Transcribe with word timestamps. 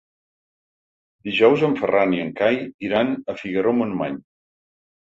Dijous 1.29 1.67
en 1.69 1.77
Ferran 1.83 2.17
i 2.17 2.25
en 2.27 2.35
Cai 2.41 2.59
iran 2.89 3.13
a 3.35 3.41
Figaró-Montmany. 3.45 4.23